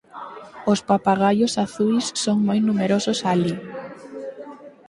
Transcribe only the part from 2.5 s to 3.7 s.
numerosos alí.